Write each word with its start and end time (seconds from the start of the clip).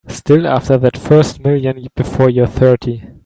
Still 0.09 0.47
after 0.47 0.79
that 0.79 0.97
first 0.97 1.41
million 1.43 1.85
before 1.95 2.31
you're 2.31 2.47
thirty. 2.47 3.03